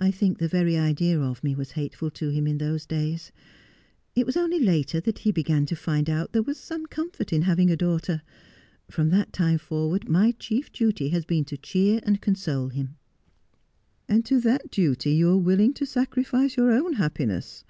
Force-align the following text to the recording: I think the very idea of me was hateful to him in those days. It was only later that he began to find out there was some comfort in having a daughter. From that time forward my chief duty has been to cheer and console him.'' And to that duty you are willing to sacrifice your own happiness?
I 0.00 0.10
think 0.10 0.38
the 0.38 0.48
very 0.48 0.78
idea 0.78 1.20
of 1.20 1.44
me 1.44 1.54
was 1.54 1.72
hateful 1.72 2.10
to 2.12 2.30
him 2.30 2.46
in 2.46 2.56
those 2.56 2.86
days. 2.86 3.32
It 4.14 4.24
was 4.24 4.34
only 4.34 4.58
later 4.58 4.98
that 5.00 5.18
he 5.18 5.30
began 5.30 5.66
to 5.66 5.76
find 5.76 6.08
out 6.08 6.32
there 6.32 6.42
was 6.42 6.56
some 6.58 6.86
comfort 6.86 7.34
in 7.34 7.42
having 7.42 7.70
a 7.70 7.76
daughter. 7.76 8.22
From 8.90 9.10
that 9.10 9.30
time 9.34 9.58
forward 9.58 10.08
my 10.08 10.30
chief 10.38 10.72
duty 10.72 11.10
has 11.10 11.26
been 11.26 11.44
to 11.44 11.58
cheer 11.58 12.00
and 12.04 12.22
console 12.22 12.68
him.'' 12.70 12.96
And 14.08 14.24
to 14.24 14.40
that 14.40 14.70
duty 14.70 15.10
you 15.12 15.28
are 15.28 15.36
willing 15.36 15.74
to 15.74 15.84
sacrifice 15.84 16.56
your 16.56 16.72
own 16.72 16.94
happiness? 16.94 17.62